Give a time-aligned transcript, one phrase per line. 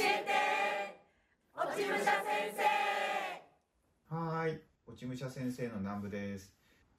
[0.00, 1.02] えて
[1.54, 2.14] 落ち武者先
[2.56, 6.54] 生はーい、落ち武者先生の南部です。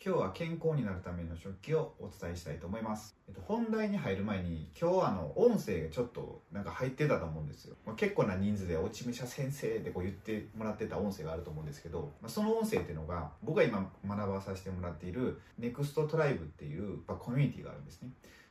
[0.05, 3.15] 今日は健康になるための食器をお伝えしたいと思います。
[3.27, 7.75] えっと、本題に入る前に、今日はあの、音声がちょっとなんか入ってたと思うんですよ。
[7.83, 18.09] まあ、結構な人数で落ち武者先生でこう言ってもらってた音声があると思うんですけど、まあ、その音声っていうのが、僕が今学ばさせてもらっている NEXT トライブっていう、まあ、コミュニティがあるんですね。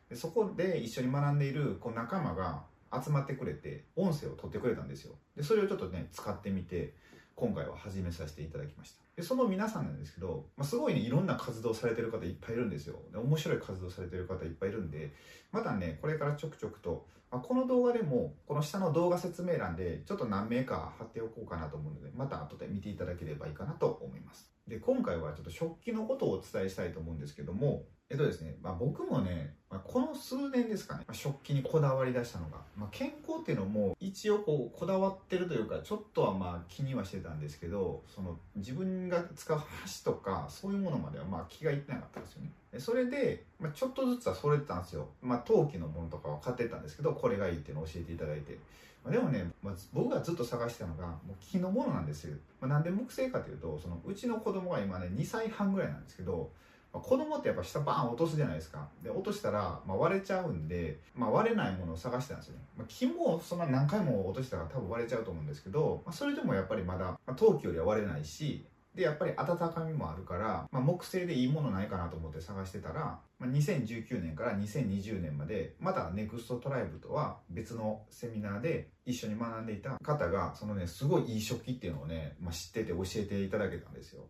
[0.09, 2.65] でそこで一緒に学んでいるこう仲間が
[3.03, 5.15] 集まってくれて、音声を取ってくれたんですよ。
[5.37, 6.95] で、それをちょっとね、使ってみて、
[7.35, 9.03] 今回は始めさせていただきました。
[9.17, 12.99] で、その皆さんなんですけど、まあ、すごいね、いろんな活動されてる方いっぱいいるんですよ。
[13.11, 15.13] で面白い活動されてる方いっぱいいるんで、
[15.51, 24.51] またね、これからちょくちょくと、まあ、この動画でも、この下の動画説明欄で、ちょっと何名か貼っておこうかなと思うので、また後で見ていただければいいかなと思います。
[24.69, 42.51] で、今回はちょっと食器のことをお伝えしたいと思うんですけども、えっとですね、まあ、僕もね、まあ、この数年ですかね、まあ、食器にこだわり出したのが、まあ、健康っていうのも一応こうこだわってるというかちょっとはまあ気にはしてたんですけどその自分が使う箸とかそういうものまではまあ気がいってなかったんですよね。
[42.71, 48.59] でそれで、まあ、ちょっとずつはそれてたんですよ、まあ、陶器のものとかは買ってたんですけどこれがいいっていうのを教えていただいて。
[49.03, 56.51] まあ、でもね、まあ、僕がずっと探してたのがもう木のものなんですよ、まあ、なんで木製かというとそのうちの子供が今ね2歳半ぐらいなんですけど
[56.93, 58.89] まあ、子供ってやっぱ下バーン落とすじゃないですか。
[59.03, 62.63] で、落としたら、まあ、割れちゃうんで、まあ、割れないものを探してたんですよね。
[62.77, 84.25] まあ、木もそんな何回も落としたら多分割れちゃうと思うんですけど、まあ、それでもやっぱりまだ、まあ、陶器よりは割れないし、で、やっぱり温かみもあるから、まあ、木製でいいものないかなと思って探してたら、まあ、2019年から2020年まで、また NEXT トライブとは別のセミナーで一緒に学んでいた方が、そのね、すごいいい食器っていうのをね、まあ、知ってて教えていただけたんですよ。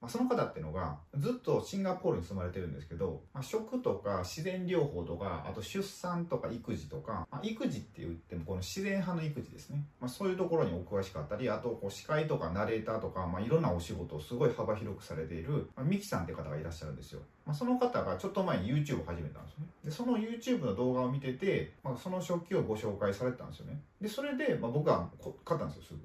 [0.00, 19.66] まあ、その方っていうのがずっとシンガポールに住まれてるんですけど、まあ、食とか自然療法とかあと出産とか育児とか、まあ、育児って言ってもこの自然派の育児ですね、まあ、そういうところにお詳しかったりあとこう司会とかナレーターとか、まあ、いろんなお仕事をすごい幅広くされている、まあ、ミキさんって方がいらっしゃるんですよ、まあ、その方がちょっと前に YouTube を始めたんですよね。
[19.84, 23.80] でその YouTube の動画を見てて、まあ、その食器をご紹介されてたんですよね。
[24.00, 25.08] でそれで、まあ、僕は
[25.44, 26.00] 買ったんですよすぐ。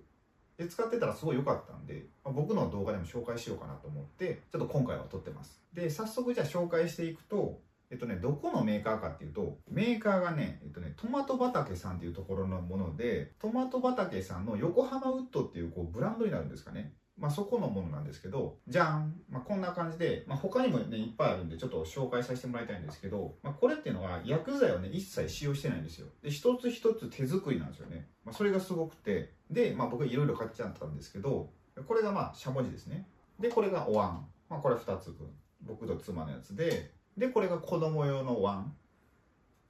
[0.58, 7.60] で使ってたらすごい良かったんで、まあ、僕の動画でも紹介しようかなと思ってちょっと今回は撮ってますで早速じゃあ紹介していくと
[7.94, 16.94] えっとね、どこのメーカーかっていうと、メーカーがね、えっとね、トマト畑さんっていうところのもので、トマト畑さんの横浜ウッドっていうこうブランドになるんですかね。
[17.18, 26.08] まあ、そこのものなんですけど、じゃん、まあ、こんな感じで、まあ、他にもね、いっぱいあるんで、ちょっと紹介させてもらいたいんですけど、まあ、これっていうのは薬剤をね、一切使用してないんですよ。
[26.24, 28.10] で、一つ一つ手作りなんですよね。
[28.26, 31.52] まあ、それがすごくて、で、まあ、僕いろいろ買っちゃったんですけど、
[31.88, 33.08] これがまあ、しゃもじですね。
[33.40, 34.28] で、これがお椀。
[34.50, 35.28] まあ、これ2つ分。
[35.62, 38.76] 僕と妻のやつで、で、これが子供用のお椀。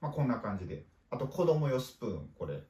[0.00, 0.86] まあ、こんな感じで。
[1.10, 2.62] あと、子供用スプーン、これ。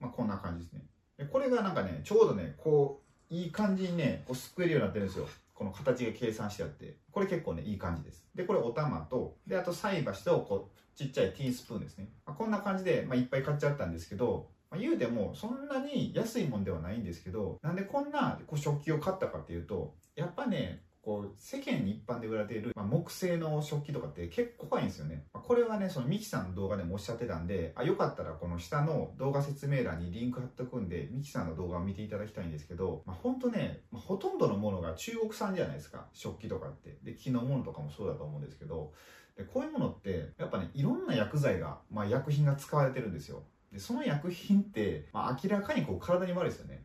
[0.00, 0.82] まあ、こんな感じですね。
[1.18, 5.26] で、これがなんかね、ちょうどね、こう、いい感じにね、こうすくえるようになってるんですよ。
[5.54, 6.96] この形が計算してあって。
[7.10, 8.24] これ結構ね、いい感じです。
[8.34, 12.08] で、これお玉と、で、あと菜箸と、こう、ちっちゃいティースプーンですね。
[12.24, 25.24] まあ、こんな感じで、まあ、いっぱい買っちゃったんですけど、まあ、言うても、そんなに安いもんではないんですけど、なんでこんなこう食器を買ったかっていうと、やっぱね、こう世間に一般で売られている、まあ、木製の食器とかって結構怖いんですよね。
[25.32, 36.04] まあ、これはね、そのミキさんの動画でもおっしゃってたんで、あ、よかったらこの下の動画説明欄にリンク貼っとくんで、ミキさんの動画を見ていただきたいんですけど、まあ、ほんとね、まあ、ほとんどのものが中国産じゃないですか。
[36.12, 36.98] 食器とかって。
[37.02, 38.92] で、木のものとかもそうだと思うんですけど、
[39.38, 43.44] でこういうものって、やっぱね、いろんな薬剤が、まあ、薬品が使われてるんですよ。
[43.72, 46.84] で、その薬品って、まあ、明らかにこう体に悪いですよね。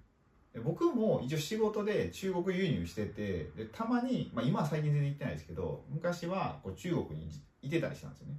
[0.61, 7.27] 僕も一応仕事で中国輸入しててでたまに、まあ、今は最近全然行ってないですけど昔はこう中国に
[7.61, 8.35] いてたりしたんですよね。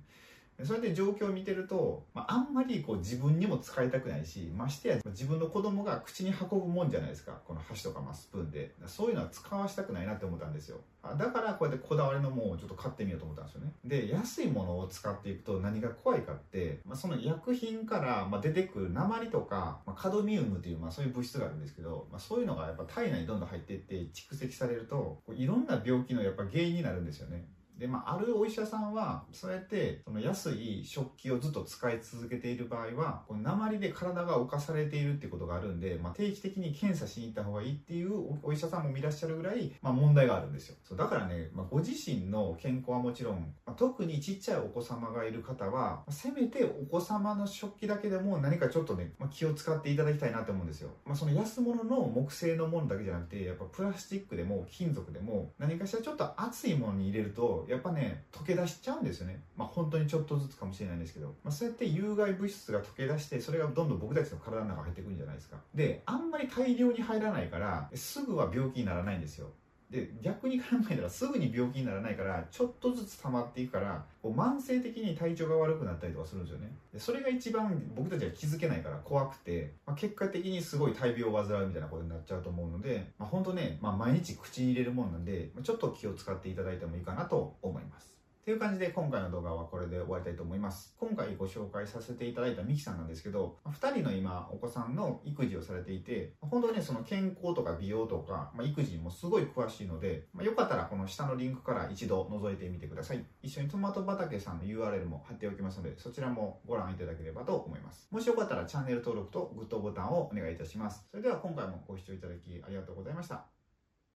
[0.62, 7.40] それで状況を見てると、まあ、あんまりこう自分にも使いたくないしましてや自分の子供が口に運ぶもんじゃないですか。
[7.44, 8.74] この箸とかまあスプーンで。
[8.86, 10.80] そういうのは使わしたくないなって思ったんですよ。
[11.18, 13.72] だからこうやってこだわりのものをちょっと買ってみようと思ったんですよね。
[13.84, 27.46] で安いものを使っていくと何が怖いかって、まあ、その薬品からまあ出てくる鉛とか、まあ、カドミウムという、まあ、そういう物質があるんですけど、まあ、そういうのがやっぱ体内にどんどん入っていって蓄積されるとこういろんな病気のやっぱ原因になるんですよね。
[27.78, 40.76] で、まあ、あるお医者さんは、そうやって、その安い食器をずっと使い続けている場合は、こう鉛で体が侵されているっていうことがあるんで、まあ、定期的に検査しに行った方がいいっていうお医者さんもいらっしゃるぐらい、まあ、問題があるんですよ。
[40.84, 50.90] そうだからね、まあ、ご自身の健康はもちろん、まあ、特にちっちゃいお子様がいる方は、せめてお子様の食器だけでも何かちょっとね、まあ、気を使っていただきたいなと思うんですよ。
[51.04, 59.42] まあ、その安物の木製のものだけじゃなくて、やっぱプラスチックでも金属でも何かしらちょっと熱いものに入れると、やっぱね溶け出しちゃうんですよね。
[59.56, 65.56] まあ本当にちょっとずつかもしれないんですけど、まあ、そうやって有害物質が溶け出してそれがどんどん僕たちの体の中に入ってくるんじゃないですか。
[65.74, 69.48] であんまり大量に入らないからすぐは病気にならないんですよ。
[69.94, 76.72] で逆に考えたらすぐに病気にならないからちょっとずつ溜まっていくからこう慢性的に体調が悪くなったりとかするんですよね。
[76.92, 88.14] でそれが一番僕たちは気づけないから怖くて、まあ、結果的にすごい大病を患うみたいなことになっちゃうと思うので、まあ、本当ね、まあ、毎日口に入れるもんなんでちょっと気を使っていただいてもいいかなと思います。
[88.44, 90.94] という感じで今回の動画はこれで終わりたいと思います。
[91.00, 103.24] 今回ご紹介させていただいたミキさんなんですけど、2人の今お子さんの育児をされていて、本当に、その健康とか美容とか、まあ、育児もすごい詳しいので、まあ、よかったらこの下のリンクから一度覗いてみてください。
[103.42, 108.08] 一緒にトマト畑さんの URL も貼っておきますので、そちらもご覧いただければと思います。
[108.10, 111.06] もしよかったらチャンネル登録とグッドボタンをお願いいたします。
[111.10, 113.63] それでは今回もご視聴いただきありがとうございました。